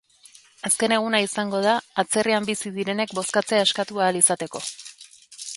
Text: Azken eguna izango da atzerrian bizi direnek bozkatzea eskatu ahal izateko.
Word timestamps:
Azken 0.69 0.95
eguna 0.95 1.19
izango 1.25 1.59
da 1.67 1.75
atzerrian 2.03 2.49
bizi 2.49 2.73
direnek 2.81 3.15
bozkatzea 3.21 3.69
eskatu 3.69 4.03
ahal 4.07 4.19
izateko. 4.25 4.65